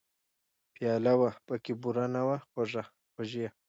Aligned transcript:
پیاله 0.73 1.13
وه 1.19 1.29
پکې 1.47 1.73
بوره 1.81 2.05
نه 2.13 2.21
وه 2.27 2.37
خوږې! 3.11 3.45